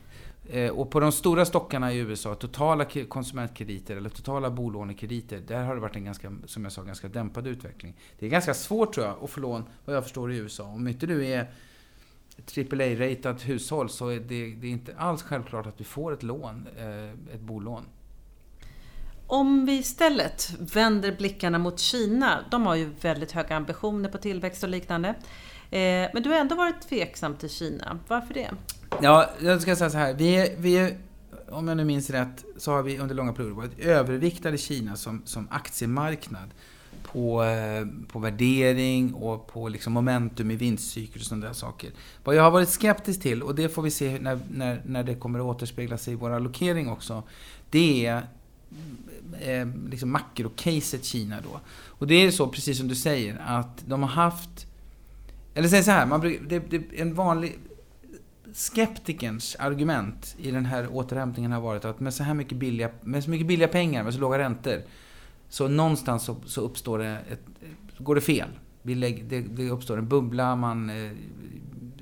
Eh, 0.50 0.72
och 0.72 0.92
på 0.92 1.00
de 1.00 1.12
stora 1.12 1.46
stockarna 1.46 1.94
i 1.94 1.98
USA, 1.98 2.36
totala 2.36 2.86
konsumentkrediter 3.10 3.98
eller 3.98 4.10
totala 4.10 4.50
bolånekrediter, 4.50 5.42
där 5.48 5.64
har 5.64 5.76
det 5.76 5.82
varit 5.82 5.96
en 5.96 6.06
ganska, 6.06 6.34
som 6.46 6.64
jag 6.64 6.72
sa, 6.72 6.84
ganska 6.84 7.08
dämpad 7.08 7.48
utveckling. 7.48 7.96
Det 8.20 8.26
är 8.26 8.30
ganska 8.30 8.54
svårt 8.54 8.94
tror 8.94 9.06
jag 9.06 9.24
att 9.24 9.30
få 9.30 9.40
lån, 9.40 9.64
vad 9.86 9.96
jag 9.96 10.04
förstår, 10.04 10.32
i 10.32 10.38
USA. 10.38 10.64
Om 10.64 10.88
inte 10.88 11.06
du 11.06 11.26
är 11.26 11.48
AAA-ratat 12.58 13.42
hushåll 13.42 13.90
så 13.90 14.08
är 14.08 14.20
det, 14.20 14.56
det 14.56 14.68
är 14.68 14.72
inte 14.72 14.96
alls 14.98 15.24
självklart 15.24 15.68
att 15.68 15.78
du 15.78 15.84
får 15.84 16.14
ett 16.14 16.24
lån, 16.24 16.68
eh, 16.78 17.36
ett 17.36 17.42
bolån. 17.42 17.84
Om 19.28 19.66
vi 19.66 19.72
istället 19.72 20.54
vänder 20.60 21.16
blickarna 21.18 21.58
mot 21.58 21.80
Kina. 21.80 22.46
De 22.52 22.66
har 22.66 22.76
ju 22.76 22.90
väldigt 23.02 23.32
höga 23.32 23.56
ambitioner 23.56 24.10
på 24.10 24.18
tillväxt 24.18 24.64
och 24.64 24.70
liknande. 24.70 25.10
Eh, 25.72 26.10
men 26.14 26.24
du 26.24 26.30
har 26.30 26.38
ändå 26.38 26.56
varit 26.56 26.82
tveksam 26.90 27.36
till 27.36 27.50
Kina. 27.50 28.00
Varför 28.08 28.34
det? 28.34 28.52
Ja, 29.02 29.30
jag 29.42 29.62
ska 29.62 29.76
säga 29.76 29.90
så 29.90 29.98
här. 29.98 30.14
Vi 30.14 30.36
är, 30.36 30.56
vi 30.58 30.78
är, 30.78 30.98
om 31.50 31.68
jag 31.68 31.78
nu 31.78 31.86
minns 31.86 32.10
rätt, 32.10 32.46
så 32.58 32.72
har 32.72 32.84
vi 32.84 32.98
under 33.00 33.16
långa 33.16 33.34
perioder 33.34 33.56
varit 33.56 33.80
överviktade 33.80 34.58
Kina 34.58 34.96
som, 34.96 35.22
som 35.26 35.48
aktiemarknad 35.52 36.50
på, 37.12 37.44
eh, 37.44 37.86
på 38.08 38.20
värdering 38.20 39.14
och 39.14 39.48
på 39.48 39.68
liksom 39.68 39.94
momentum 39.94 40.52
i 40.52 40.56
vinstcykel 40.56 41.22
och 41.22 41.26
sådana 41.26 41.46
där 41.46 41.54
saker. 41.54 41.92
Vad 42.24 42.36
jag 42.36 42.44
har 42.44 42.52
varit 42.52 42.70
skeptisk 42.70 43.22
till, 43.22 43.44
och 43.44 43.56
det 43.56 43.70
får 43.70 43.82
vi 43.82 43.92
se 43.92 44.20
när, 44.20 44.40
när, 44.52 44.82
när 44.86 45.04
det 45.04 45.16
kommer 45.16 45.40
att 45.40 45.46
återspegla 45.46 45.98
sig 45.98 46.14
i 46.14 46.16
vår 46.16 46.30
allokering 46.30 46.90
också, 46.90 47.24
det 47.70 48.06
är 48.06 48.28
eh, 49.40 49.68
liksom 49.90 50.12
makrocaset 50.12 51.06
Kina 51.06 51.42
då. 51.42 51.60
Och 51.88 52.08
det 52.08 52.16
är 52.16 52.32
så, 52.32 52.48
precis 52.48 52.78
som 52.78 52.88
du 52.88 52.96
säger, 52.96 53.42
att 53.46 53.84
de 53.88 54.04
har 54.04 54.10
haft... 54.10 54.68
Eller 55.54 55.68
säg 55.68 55.84
så 55.84 55.92
här, 55.92 56.06
man, 56.06 56.22
det, 56.22 56.60
det, 56.70 56.82
en 56.96 57.14
vanlig 57.14 57.60
skeptikerns 58.54 59.56
argument 59.60 60.36
i 60.40 60.52
den 60.52 60.66
här 60.66 60.88
återhämtningen 60.92 61.52
har 61.52 61.62
varit 61.62 61.86
att 61.86 62.00
med 62.00 62.14
så 62.14 62.24
här 62.24 62.34
mycket 62.34 62.58
billiga, 62.58 62.90
med 63.02 63.24
så 63.24 63.30
mycket 63.30 63.48
billiga 63.48 63.68
pengar, 63.68 64.04
med 64.04 64.14
så 64.14 64.20
låga 64.20 64.38
räntor, 64.38 64.82
så 65.50 65.68
någonstans 65.68 66.24
så, 66.24 66.36
så 66.46 66.62
uppstår 66.62 67.00
det 67.00 67.18
ett, 67.32 67.46
går 67.98 68.16
det 68.16 68.22
fel. 68.22 68.50
Det, 68.84 69.42
det 69.42 69.70
uppstår 69.70 69.98
en 69.98 70.08
bubbla, 70.08 70.56
man 70.56 70.90
eh, 70.90 71.12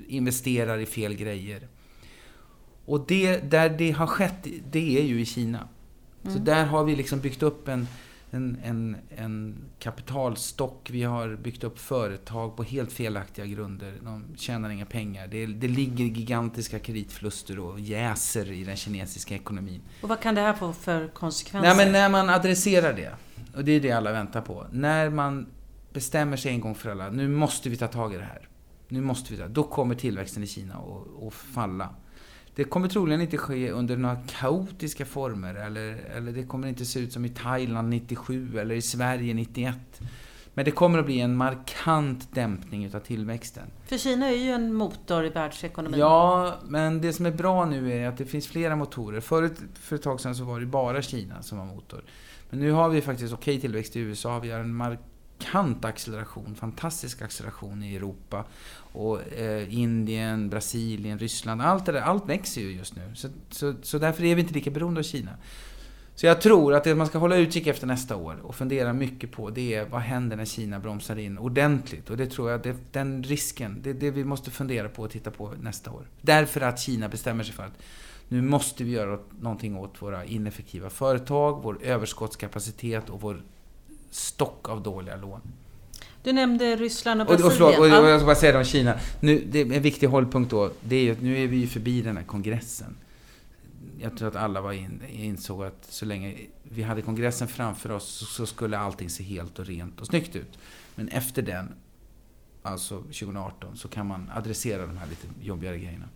investerar 0.06 0.78
i 0.78 0.86
fel 0.86 1.14
grejer. 1.14 1.68
Och 2.84 3.04
det, 3.08 3.50
där 3.50 3.68
det 3.68 3.90
har 3.90 4.06
skett, 4.06 4.46
det 4.70 4.98
är 4.98 5.02
ju 5.02 5.20
i 5.20 5.24
Kina. 5.24 5.68
Mm. 6.22 6.36
Så 6.36 6.42
där 6.42 6.64
har 6.64 6.84
vi 6.84 6.96
liksom 6.96 7.20
byggt 7.20 7.42
upp 7.42 7.68
en, 7.68 7.86
en, 8.34 8.58
en, 8.64 8.96
en, 9.16 9.64
kapitalstock. 9.78 10.88
Vi 10.90 11.02
har 11.02 11.36
byggt 11.36 11.64
upp 11.64 11.78
företag 11.78 12.56
på 12.56 12.62
helt 12.62 12.92
felaktiga 12.92 13.46
grunder. 13.46 13.94
De 14.02 14.24
tjänar 14.36 14.70
inga 14.70 14.86
pengar. 14.86 15.26
Det, 15.26 15.46
det 15.46 15.68
ligger 15.68 16.04
gigantiska 16.04 16.78
kreditförluster 16.78 17.58
och 17.58 17.80
jäser 17.80 18.52
i 18.52 18.64
den 18.64 18.76
kinesiska 18.76 19.34
ekonomin. 19.34 19.80
Och 20.02 20.08
vad 20.08 20.20
kan 20.20 20.34
det 20.34 20.40
här 20.40 20.54
få 20.54 20.72
för 20.72 21.08
konsekvenser? 21.08 21.68
Nej, 21.68 21.84
men 21.84 21.92
när 21.92 22.08
man 22.08 22.30
adresserar 22.30 22.92
det, 22.92 23.14
och 23.56 23.64
det 23.64 23.72
är 23.72 23.80
det 23.80 23.92
alla 23.92 24.12
väntar 24.12 24.40
på. 24.40 24.66
När 24.72 25.10
man 25.10 25.46
bestämmer 25.92 26.36
sig 26.36 26.52
en 26.52 26.60
gång 26.60 26.74
för 26.74 26.90
alla, 26.90 27.10
nu 27.10 27.28
måste 27.28 27.68
vi 27.68 27.76
ta 27.76 27.86
tag 27.86 28.14
i 28.14 28.16
det 28.16 28.24
här. 28.24 28.48
Nu 28.88 29.00
måste 29.00 29.32
vi 29.32 29.38
ta, 29.38 29.48
då 29.48 29.62
kommer 29.62 29.94
tillväxten 29.94 30.42
i 30.42 30.46
Kina 30.46 30.74
att 31.26 31.34
falla. 31.34 31.88
Det 32.54 32.64
kommer 32.64 32.88
troligen 32.88 33.20
inte 33.20 33.36
ske 33.36 33.70
under 33.70 33.96
några 33.96 34.16
kaotiska 34.16 35.04
former 35.04 35.54
eller, 35.54 35.96
eller 36.16 36.32
det 36.32 36.42
kommer 36.42 36.68
inte 36.68 36.84
se 36.84 37.00
ut 37.00 37.12
som 37.12 37.24
i 37.24 37.28
Thailand 37.28 37.88
97 37.88 38.58
eller 38.58 38.74
i 38.74 38.82
Sverige 38.82 39.34
91. 39.34 39.76
Men 40.54 40.64
det 40.64 40.70
kommer 40.70 40.98
att 40.98 41.06
bli 41.06 41.20
en 41.20 41.36
markant 41.36 42.34
dämpning 42.34 42.84
utav 42.84 43.00
tillväxten. 43.00 43.62
För 43.86 43.98
Kina 43.98 44.26
är 44.26 44.36
ju 44.36 44.50
en 44.50 44.74
motor 44.74 45.24
i 45.24 45.28
världsekonomin. 45.28 46.00
Ja, 46.00 46.54
men 46.68 47.00
det 47.00 47.12
som 47.12 47.26
är 47.26 47.30
bra 47.30 47.64
nu 47.64 47.92
är 47.92 48.08
att 48.08 48.16
det 48.16 48.24
finns 48.24 48.46
flera 48.46 48.76
motorer. 48.76 49.20
Förut, 49.20 49.58
för 49.74 49.96
ett 49.96 50.02
tag 50.02 50.20
sedan 50.20 50.34
så 50.34 50.44
var 50.44 50.60
det 50.60 50.66
bara 50.66 51.02
Kina 51.02 51.42
som 51.42 51.58
var 51.58 51.64
motor. 51.64 52.04
Men 52.50 52.60
nu 52.60 52.70
har 52.70 52.88
vi 52.88 53.00
faktiskt 53.00 53.34
okej 53.34 53.60
tillväxt 53.60 53.96
i 53.96 54.00
USA. 54.00 54.38
Vi 54.38 54.50
har 54.50 54.60
en 54.60 54.74
markant 55.44 55.84
acceleration, 55.84 56.54
fantastisk 56.54 57.22
acceleration 57.22 57.82
i 57.82 57.96
Europa. 57.96 58.44
Och 58.92 59.32
eh, 59.32 59.74
Indien, 59.74 60.50
Brasilien, 60.50 61.18
Ryssland. 61.18 61.62
Allt 61.62 61.86
det 61.86 61.92
där, 61.92 62.00
allt 62.00 62.28
växer 62.28 62.60
ju 62.60 62.72
just 62.72 62.96
nu. 62.96 63.14
Så, 63.14 63.28
så, 63.50 63.74
så 63.82 63.98
därför 63.98 64.24
är 64.24 64.34
vi 64.34 64.40
inte 64.40 64.54
lika 64.54 64.70
beroende 64.70 65.00
av 65.00 65.04
Kina. 65.04 65.30
Så 66.14 66.26
jag 66.26 66.40
tror 66.40 66.74
att 66.74 66.84
det 66.84 66.94
man 66.94 67.06
ska 67.06 67.18
hålla 67.18 67.36
utkik 67.36 67.66
efter 67.66 67.86
nästa 67.86 68.16
år 68.16 68.36
och 68.42 68.54
fundera 68.54 68.92
mycket 68.92 69.32
på 69.32 69.50
det 69.50 69.74
är 69.74 69.84
vad 69.84 70.00
händer 70.00 70.36
när 70.36 70.44
Kina 70.44 70.78
bromsar 70.78 71.18
in 71.18 71.38
ordentligt? 71.38 72.10
Och 72.10 72.16
det 72.16 72.26
tror 72.26 72.50
jag, 72.50 72.62
det, 72.62 72.76
den 72.92 73.22
risken, 73.22 73.80
det 73.82 73.90
är 73.90 73.94
det 73.94 74.10
vi 74.10 74.24
måste 74.24 74.50
fundera 74.50 74.88
på 74.88 75.02
och 75.02 75.10
titta 75.10 75.30
på 75.30 75.52
nästa 75.60 75.90
år. 75.90 76.08
Därför 76.20 76.60
att 76.60 76.80
Kina 76.80 77.08
bestämmer 77.08 77.44
sig 77.44 77.54
för 77.54 77.62
att 77.62 77.82
nu 78.28 78.42
måste 78.42 78.84
vi 78.84 78.90
göra 78.90 79.18
någonting 79.40 79.76
åt 79.76 80.02
våra 80.02 80.24
ineffektiva 80.24 80.90
företag, 80.90 81.60
vår 81.62 81.82
överskottskapacitet 81.82 83.10
och 83.10 83.20
vår 83.20 83.42
stock 84.14 84.68
av 84.68 84.82
dåliga 84.82 85.16
lån. 85.16 85.40
Du 86.22 86.32
nämnde 86.32 86.76
Ryssland 86.76 87.20
och 87.20 87.26
Brasilien. 87.26 87.62
Och, 87.62 87.68
och, 87.68 87.92
och, 87.92 88.04
och 88.04 88.08
jag 88.08 88.20
ska 88.20 88.26
bara 88.26 88.36
säga 88.36 88.52
det 88.52 88.58
om 88.58 88.64
Kina. 88.64 88.98
Nu, 89.20 89.44
det 89.46 89.60
en 89.60 89.82
viktig 89.82 90.06
hållpunkt 90.06 90.50
då, 90.50 90.70
det 90.80 90.96
är 90.96 91.02
ju 91.02 91.12
att 91.12 91.22
nu 91.22 91.42
är 91.42 91.46
vi 91.46 91.56
ju 91.56 91.66
förbi 91.66 92.02
den 92.02 92.16
här 92.16 92.24
kongressen. 92.24 92.96
Jag 94.00 94.16
tror 94.18 94.28
att 94.28 94.36
alla 94.36 94.60
var 94.60 94.72
in, 94.72 95.02
insåg 95.12 95.64
att 95.64 95.86
så 95.88 96.04
länge 96.04 96.34
vi 96.62 96.82
hade 96.82 97.02
kongressen 97.02 97.48
framför 97.48 97.90
oss 97.90 98.36
så 98.36 98.46
skulle 98.46 98.78
allting 98.78 99.10
se 99.10 99.24
helt 99.24 99.58
och 99.58 99.66
rent 99.66 100.00
och 100.00 100.06
snyggt 100.06 100.36
ut. 100.36 100.58
Men 100.94 101.08
efter 101.08 101.42
den, 101.42 101.74
alltså 102.62 102.98
2018, 102.98 103.76
så 103.76 103.88
kan 103.88 104.06
man 104.06 104.30
adressera 104.34 104.86
de 104.86 104.96
här 104.96 105.06
lite 105.06 105.26
jobbigare 105.42 105.78
grejerna. 105.78 106.08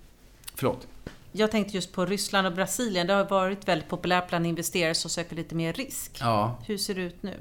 Förlåt. 0.55 0.87
Jag 1.33 1.51
tänkte 1.51 1.75
just 1.77 1.93
på 1.93 2.07
Ryssland 2.07 2.47
och 2.47 2.53
Brasilien. 2.53 3.07
Det 3.07 3.13
har 3.13 3.25
varit 3.25 3.69
väldigt 3.69 3.89
populärt 3.89 4.29
bland 4.29 4.47
investerare 4.47 4.95
som 4.95 5.11
söker 5.11 5.37
lite 5.37 5.55
mer 5.55 5.73
risk. 5.73 6.19
Ja. 6.21 6.59
Hur 6.67 6.79
ser 6.79 6.95
det 6.95 7.01
ut 7.01 7.23
nu? 7.23 7.35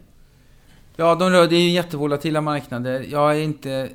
Ja, 0.99 1.15
de 1.15 1.29
rör, 1.29 1.47
det 1.47 1.55
är 1.55 1.61
ju 1.61 1.69
jättevolatila 1.69 2.41
marknader. 2.41 3.05
Jag 3.09 3.37
är 3.37 3.41
inte 3.41 3.89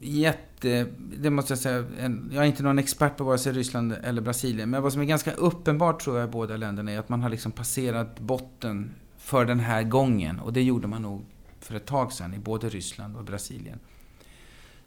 jätte... 0.00 0.86
Det 1.18 1.30
måste 1.30 1.52
jag 1.52 1.58
säga. 1.58 1.84
Jag 2.32 2.44
är 2.44 2.48
inte 2.48 2.62
någon 2.62 2.78
expert 2.78 3.16
på 3.16 3.24
vare 3.24 3.38
sig 3.38 3.52
Ryssland 3.52 3.92
eller 4.02 4.22
Brasilien. 4.22 4.70
Men 4.70 4.82
vad 4.82 4.92
som 4.92 5.02
är 5.02 5.06
ganska 5.06 5.32
uppenbart 5.32 6.02
tror 6.02 6.18
jag 6.18 6.28
i 6.28 6.30
båda 6.30 6.56
länderna 6.56 6.92
är 6.92 6.98
att 6.98 7.08
man 7.08 7.22
har 7.22 7.30
liksom 7.30 7.52
passerat 7.52 8.20
botten 8.20 8.94
för 9.18 9.44
den 9.44 9.60
här 9.60 9.82
gången. 9.82 10.40
Och 10.40 10.52
det 10.52 10.62
gjorde 10.62 10.88
man 10.88 11.02
nog 11.02 11.24
för 11.60 11.74
ett 11.74 11.86
tag 11.86 12.12
sedan 12.12 12.34
i 12.34 12.38
både 12.38 12.68
Ryssland 12.68 13.16
och 13.16 13.24
Brasilien. 13.24 13.78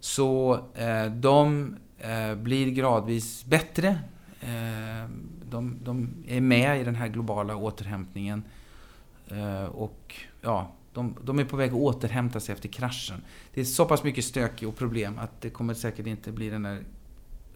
Så 0.00 0.54
eh, 0.74 1.06
de 1.06 1.76
eh, 1.98 2.34
blir 2.34 2.70
gradvis 2.70 3.44
bättre. 3.44 3.98
Eh, 4.40 5.10
de, 5.50 5.78
de, 5.84 6.08
är 6.28 6.40
med 6.40 6.80
i 6.80 6.84
den 6.84 6.94
här 6.94 7.08
globala 7.08 7.56
återhämtningen. 7.56 8.42
Eh, 9.28 9.64
och 9.64 10.14
ja, 10.44 10.72
de, 10.92 11.16
de, 11.24 11.38
är 11.38 11.44
på 11.44 11.56
väg 11.56 11.70
att 11.70 11.76
återhämta 11.76 12.40
sig 12.40 12.52
efter 12.52 12.68
kraschen. 12.68 13.22
Det 13.54 13.60
är 13.60 13.64
så 13.64 13.84
pass 13.84 14.02
mycket 14.02 14.24
stök 14.24 14.62
och 14.62 14.76
problem 14.76 15.18
att 15.18 15.40
det 15.40 15.50
kommer 15.50 15.74
säkert 15.74 16.06
inte 16.06 16.32
bli 16.32 16.50
den 16.50 16.62
där 16.62 16.84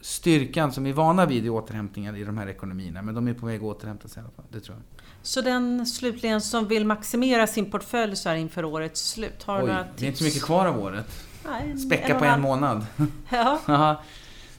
styrkan 0.01 0.73
som 0.73 0.85
vi 0.85 0.91
är 0.91 0.95
vana 0.95 1.27
vid 1.27 1.47
i 1.47 1.49
återhämtningar 1.51 2.17
i 2.17 2.25
de 2.25 2.39
här 2.39 2.47
ekonomierna. 2.49 3.03
Men 3.03 3.15
de 3.15 3.29
är 3.29 3.35
på 3.35 3.47
väg 3.47 3.57
att 3.57 3.63
återhämta 3.63 4.09
sig 4.09 4.21
i 4.21 4.25
alla 4.25 4.33
fall, 4.37 4.45
det 4.51 4.61
tror 4.61 4.77
jag. 4.77 5.03
Så 5.23 5.41
den 5.41 5.87
slutligen 5.87 6.41
som 6.41 6.69
vill 6.69 6.87
maximera 6.87 7.47
sin 7.47 7.71
portfölj 7.71 8.17
så 8.17 8.29
här 8.29 8.37
inför 8.37 8.65
årets 8.65 9.09
slut, 9.11 9.43
har 9.43 9.63
Oj, 9.63 9.67
några 9.69 9.85
tips? 9.85 9.95
det 9.97 10.05
är 10.05 10.07
inte 10.07 10.19
så 10.19 10.25
mycket 10.25 10.43
kvar 10.43 10.67
av 10.67 10.81
året. 10.83 11.07
Nej, 11.49 11.79
Späcka 11.79 12.13
och 12.13 12.19
på 12.19 12.25
en 12.25 12.31
halv. 12.31 12.43
månad. 12.43 12.87
Ja, 13.67 14.03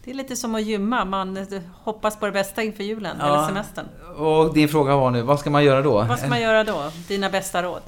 det 0.04 0.12
är 0.12 0.16
lite 0.16 0.36
som 0.36 0.56
att 0.56 0.64
gymma. 0.64 1.06
Man 1.06 1.46
hoppas 1.74 2.20
på 2.20 2.26
det 2.26 2.32
bästa 2.32 2.64
inför 2.64 2.84
julen 2.84 3.18
Ja. 3.20 3.26
eller 3.28 3.48
semestern. 3.48 3.86
och 4.18 4.54
din 4.54 4.70
fråga 4.70 4.96
var 4.96 5.12
nu, 5.12 5.22
vad 5.22 5.40
ska 5.40 5.50
man 5.50 5.64
göra 5.64 5.82
då? 5.82 6.04
Vad 6.04 6.20
ska 6.20 6.28
man 6.30 6.42
göra 6.48 6.64
då? 6.64 6.92
Dina 7.08 7.30
bästa 7.30 7.64
råd? 7.64 7.82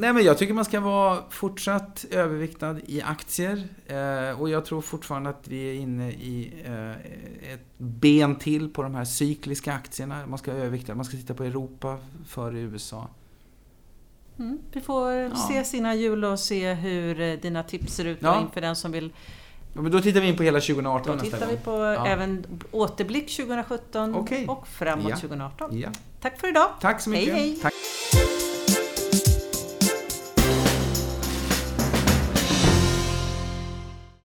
Nej, 0.00 0.12
men 0.12 0.24
jag 0.24 0.38
tycker 0.38 0.54
man 0.54 0.64
ska 0.64 0.80
vara 0.80 1.18
fortsatt 1.30 2.04
överviktad 2.10 2.76
i 2.86 3.02
aktier. 3.02 3.68
Eh, 3.86 4.40
och 4.40 4.50
jag 4.50 4.64
tror 4.64 4.80
fortfarande 4.80 5.30
att 5.30 5.48
vi 5.48 5.70
är 5.70 5.74
inne 5.74 6.10
i 6.10 6.52
eh, 6.66 6.90
ett 7.52 7.66
ben 7.78 8.36
till 8.36 8.68
på 8.72 8.82
de 8.82 8.94
här 8.94 9.04
cykliska 9.04 9.72
aktierna. 9.72 10.26
Man 10.26 10.38
ska 10.38 10.52
övervikta, 10.52 10.94
man 10.94 11.04
ska 11.04 11.16
titta 11.16 11.34
på 11.34 11.44
Europa 11.44 11.98
före 12.28 12.58
USA. 12.60 13.08
Mm, 14.38 14.58
vi 14.72 14.80
får 14.80 15.12
Ja. 15.12 15.36
se 15.48 15.64
sina 15.64 15.94
jul 15.94 16.24
och 16.24 16.38
se 16.40 16.74
hur 16.74 17.20
eh, 17.20 17.32
dina 17.34 17.62
tips 17.62 17.94
ser 17.94 18.04
ut 18.04 18.18
Ja. 18.20 18.40
inför 18.40 18.60
den 18.60 18.76
som 18.76 18.92
vill. 18.92 19.12
Ja, 19.74 19.80
men 19.80 19.92
då 19.92 20.00
tittar 20.00 20.20
vi 20.20 20.28
in 20.28 20.36
på 20.36 20.42
hela 20.42 20.60
2018 20.60 21.16
Då 21.18 21.24
tittar 21.24 21.46
vi 21.46 21.56
på 21.56 21.70
Ja. 21.70 22.06
även 22.06 22.46
återblick 22.70 23.36
2017 23.36 24.14
Okej. 24.14 24.46
och 24.48 24.68
framåt 24.68 25.06
Ja. 25.10 25.16
2018. 25.16 25.78
Ja. 25.78 25.88
Tack 26.20 26.40
för 26.40 26.48
idag! 26.48 26.68
Tack 26.80 27.00
så 27.00 27.10
mycket. 27.10 27.34
Hej, 27.34 27.42
hej. 27.48 27.58
Tack. 27.62 27.72